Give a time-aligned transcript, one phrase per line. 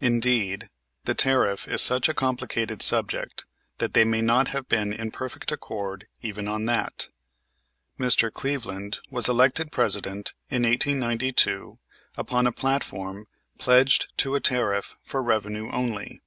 [0.00, 0.70] Indeed,
[1.04, 3.44] the tariff is such a complicated subject
[3.76, 7.10] that they may not have been in perfect accord even on that.
[8.00, 8.32] Mr.
[8.32, 11.78] Cleveland was elected President in 1892
[12.16, 13.26] upon a platform
[13.58, 16.22] pledged to a tariff for revenue only.